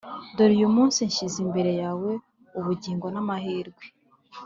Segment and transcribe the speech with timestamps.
[0.35, 2.11] dore uyu munsi nshyize imbere yawe
[2.59, 3.83] ubugingo n’amahirwe